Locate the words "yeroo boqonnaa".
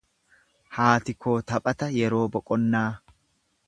2.01-2.89